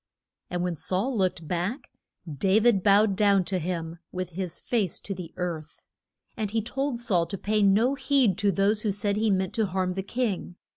[0.49, 1.91] And when Saul looked back,
[2.25, 5.83] Da vid bowed down to him with his face to the earth.
[6.35, 9.67] And he told Saul to pay no heed to those who said he meant to
[9.67, 10.55] harm the king.